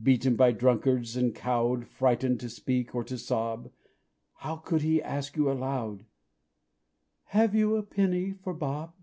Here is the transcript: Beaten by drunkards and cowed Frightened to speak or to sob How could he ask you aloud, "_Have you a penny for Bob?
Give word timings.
Beaten 0.00 0.36
by 0.36 0.52
drunkards 0.52 1.16
and 1.16 1.34
cowed 1.34 1.88
Frightened 1.88 2.38
to 2.38 2.48
speak 2.48 2.94
or 2.94 3.02
to 3.02 3.18
sob 3.18 3.72
How 4.36 4.54
could 4.54 4.82
he 4.82 5.02
ask 5.02 5.36
you 5.36 5.50
aloud, 5.50 6.04
"_Have 7.32 7.54
you 7.54 7.74
a 7.74 7.82
penny 7.82 8.30
for 8.34 8.54
Bob? 8.54 8.94